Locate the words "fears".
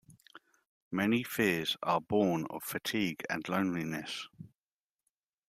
1.21-1.77